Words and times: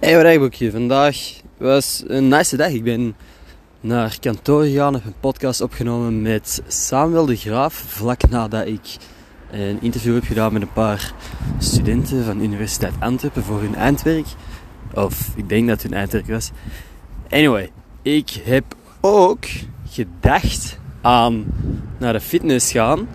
Hey, 0.00 0.20
Rijboekje. 0.20 0.70
Vandaag 0.70 1.16
was 1.56 2.02
een 2.06 2.28
nice 2.28 2.56
dag. 2.56 2.68
Ik 2.68 2.84
ben 2.84 3.14
naar 3.80 4.16
kantoor 4.20 4.62
gegaan, 4.62 4.94
heb 4.94 5.04
een 5.04 5.14
podcast 5.20 5.60
opgenomen 5.60 6.22
met 6.22 6.62
Samuel 6.66 7.26
de 7.26 7.36
Graaf. 7.36 7.74
Vlak 7.74 8.28
nadat 8.28 8.66
ik 8.66 8.96
een 9.50 9.78
interview 9.80 10.14
heb 10.14 10.24
gedaan 10.24 10.52
met 10.52 10.62
een 10.62 10.72
paar 10.72 11.12
studenten 11.58 12.24
van 12.24 12.38
de 12.38 12.44
Universiteit 12.44 12.92
Antwerpen 12.98 13.42
voor 13.42 13.60
hun 13.60 13.74
eindwerk. 13.74 14.26
Of 14.94 15.32
ik 15.36 15.48
denk 15.48 15.68
dat 15.68 15.82
het 15.82 15.90
hun 15.90 16.00
eindwerk 16.00 16.26
was. 16.26 16.50
Anyway, 17.30 17.70
ik 18.02 18.30
heb 18.44 18.64
ook 19.00 19.44
gedacht 19.88 20.78
aan 21.00 21.46
naar 21.98 22.12
de 22.12 22.20
fitness 22.20 22.72
gaan. 22.72 23.08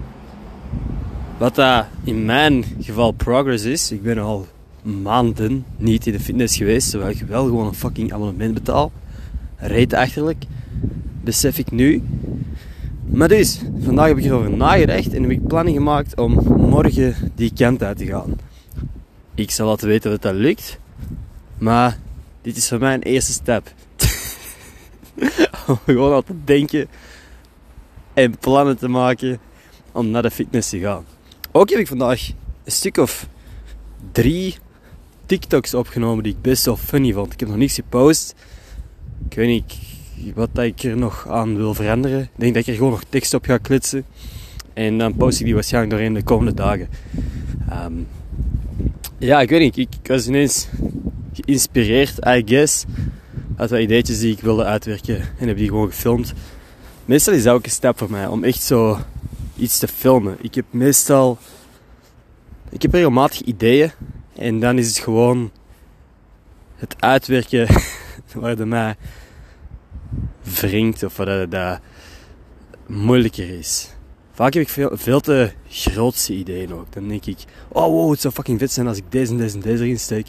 Wat 1.38 1.56
dat 1.56 1.86
in 2.04 2.26
mijn 2.26 2.66
geval 2.80 3.12
progress 3.12 3.64
is. 3.64 3.92
Ik 3.92 4.04
ben 4.04 4.18
al 4.18 4.48
maanden 4.86 5.66
niet 5.78 6.08
in 6.08 6.14
de 6.14 6.20
fitness 6.20 6.58
geweest, 6.58 6.90
terwijl 6.90 7.12
ik 7.12 7.22
wel 7.22 7.46
gewoon 7.46 7.68
een 7.68 7.74
fucking 7.74 8.14
abonnement 8.14 8.54
betaal. 8.54 8.92
Reetachterlijk. 9.56 10.46
Besef 11.24 11.58
ik 11.58 11.72
nu. 11.72 12.04
Maar 13.06 13.28
dus, 13.28 13.62
vandaag 13.80 14.08
heb 14.08 14.18
ik 14.18 14.26
erover 14.26 14.52
nagedacht 14.52 15.14
en 15.14 15.22
heb 15.22 15.32
ik 15.32 15.48
plannen 15.48 15.74
gemaakt 15.74 16.18
om 16.18 16.32
morgen 16.58 17.16
die 17.36 17.52
kant 17.54 17.84
uit 17.84 17.98
te 17.98 18.06
gaan. 18.06 18.36
Ik 19.36 19.52
zal 19.52 19.68
laten 19.68 19.88
weten 19.88 20.12
of 20.12 20.18
dat 20.18 20.34
lukt. 20.34 20.80
Maar 21.58 21.98
dit 22.42 22.58
is 22.58 22.68
voor 22.68 22.80
mij 22.80 22.94
een 22.94 23.02
eerste 23.02 23.32
stap. 23.32 23.74
om 25.68 25.78
gewoon 25.86 26.14
al 26.14 26.24
te 26.24 26.34
denken 26.44 26.88
en 28.14 28.38
plannen 28.38 28.78
te 28.78 28.88
maken 28.88 29.40
om 29.92 30.10
naar 30.10 30.22
de 30.22 30.32
fitness 30.32 30.70
te 30.70 30.80
gaan. 30.80 31.06
Ook 31.52 31.70
heb 31.70 31.80
ik 31.80 31.88
vandaag 31.88 32.30
een 32.64 32.72
stuk 32.72 32.98
of 32.98 33.28
drie 34.12 34.56
TikToks 35.26 35.74
opgenomen 35.74 36.24
die 36.24 36.34
ik 36.34 36.42
best 36.42 36.66
wel 36.66 36.78
funny 36.78 37.14
vond. 37.14 37.34
Ik 37.34 37.40
heb 37.40 37.50
nog 37.50 37.58
niets 37.58 37.76
gepost. 37.76 38.36
Ik 39.30 39.36
weet 39.36 39.48
niet 39.48 40.34
wat 40.36 40.58
ik 40.58 40.84
er 40.84 40.98
nog 40.98 41.28
aan 41.30 41.56
wil 41.56 41.74
veranderen. 41.74 42.22
Ik 42.22 42.30
denk 42.36 42.54
dat 42.54 42.62
ik 42.62 42.68
er 42.70 42.76
gewoon 42.76 42.92
nog 42.92 43.04
tekst 43.10 43.34
op 43.34 43.46
ga 43.46 43.58
klitsen. 43.58 44.06
En 44.74 44.98
dan 44.98 45.16
post 45.16 45.40
ik 45.40 45.46
die 45.46 45.54
waarschijnlijk 45.54 45.94
doorheen 45.94 46.14
de 46.14 46.24
komende 46.24 46.54
dagen. 46.54 46.90
Ehm, 47.70 47.94
ja, 49.18 49.42
ik 49.42 49.50
weet 49.50 49.60
niet. 49.60 49.78
Ik, 49.78 50.08
was 50.08 50.28
ineens 50.28 50.68
geïnspireerd, 51.34 52.18
I 52.28 52.44
guess. 52.46 52.86
Uit 53.56 53.70
wat 53.70 53.80
ideetjes 53.80 54.20
die 54.20 54.32
ik 54.32 54.40
wilde 54.40 54.64
uitwerken. 54.64 55.22
En 55.38 55.48
heb 55.48 55.58
die 55.58 55.68
gewoon 55.68 55.90
gefilmd. 55.90 56.34
Meestal 57.06 57.34
is 57.34 57.44
dat 57.44 57.54
ook 57.54 57.66
een 57.66 57.72
stap 57.72 57.98
voor 57.98 58.12
mij. 58.12 58.28
Om 58.28 58.44
echt 58.44 58.62
zo 58.62 59.00
iets 59.58 59.80
te 59.80 59.88
filmen. 59.88 60.38
Ik 60.42 60.56
heb 60.56 60.66
meestal... 60.70 61.38
Ik 62.70 62.82
heb 62.82 62.94
regelmatig 62.94 63.42
ideeën. 63.42 63.92
En 64.36 64.60
dan 64.60 64.78
is 64.78 64.88
het 64.88 64.98
gewoon 64.98 65.52
het 66.76 66.96
uitwerken 67.00 67.68
waar 68.34 68.56
de 68.56 68.66
mij 68.66 68.96
wringt 70.42 71.04
of 71.04 71.18
wat 71.18 71.52
dat, 71.52 71.80
moeilijker 72.86 73.50
is. 73.50 73.96
Vaak 74.32 74.54
heb 74.54 74.64
ik 74.64 74.70
veel, 74.70 74.90
veel 74.94 75.20
te 75.20 75.52
grootste 75.70 76.34
ideeën 76.34 76.74
ook. 76.74 76.94
Dan 76.94 77.08
denk 77.08 77.26
ik, 77.26 77.38
oh 77.68 77.88
wow, 77.88 78.12
het 78.12 78.22
zou 78.22 78.34
fucking 78.34 78.60
vet 78.60 78.72
zijn 78.72 78.88
als 78.88 78.98
ik 78.98 79.04
deze 79.10 79.32
en 79.32 79.38
deze 79.38 79.56
en 79.56 79.62
deze 79.62 79.84
erin 79.84 80.00
steek. 80.00 80.28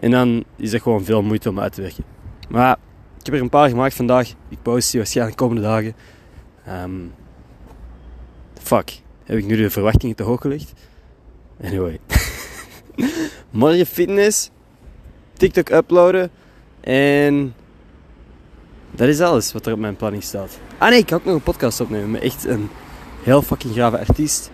En 0.00 0.10
dan 0.10 0.44
is 0.56 0.70
dat 0.70 0.82
gewoon 0.82 1.04
veel 1.04 1.22
moeite 1.22 1.48
om 1.48 1.60
uit 1.60 1.72
te 1.72 1.80
werken. 1.80 2.04
Maar 2.48 2.76
ik 3.18 3.26
heb 3.26 3.34
er 3.34 3.40
een 3.40 3.48
paar 3.48 3.68
gemaakt 3.68 3.94
vandaag. 3.94 4.28
Ik 4.48 4.62
post 4.62 4.90
die 4.90 5.00
waarschijnlijk 5.00 5.38
de 5.38 5.44
komende 5.44 5.68
dagen. 5.68 5.94
Um, 6.68 7.12
fuck, 8.62 9.00
heb 9.24 9.38
ik 9.38 9.44
nu 9.44 9.56
de 9.56 9.70
verwachtingen 9.70 10.16
te 10.16 10.22
hoog 10.22 10.40
gelegd? 10.40 10.72
Anyway. 11.62 12.00
Morgen 13.50 13.86
fitness, 13.86 14.50
TikTok 15.32 15.70
uploaden 15.70 16.30
en 16.80 17.54
dat 18.90 19.08
is 19.08 19.20
alles 19.20 19.52
wat 19.52 19.66
er 19.66 19.72
op 19.72 19.78
mijn 19.78 19.96
planning 19.96 20.22
staat. 20.22 20.58
Ah 20.78 20.88
nee, 20.88 20.98
ik 20.98 21.08
ga 21.08 21.16
ook 21.16 21.24
nog 21.24 21.34
een 21.34 21.42
podcast 21.42 21.80
opnemen 21.80 22.10
met 22.10 22.22
echt 22.22 22.44
een 22.44 22.68
heel 23.22 23.42
fucking 23.42 23.72
grave 23.72 23.98
artiest. 23.98 24.50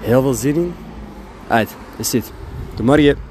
Heel 0.00 0.22
veel 0.22 0.34
zin 0.34 0.54
in. 0.54 0.74
Uit, 1.48 1.76
is 1.96 2.10
dit. 2.10 2.32
Tot 2.74 2.84
morgen. 2.84 3.25